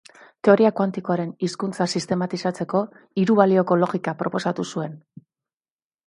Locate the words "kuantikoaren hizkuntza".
0.77-1.85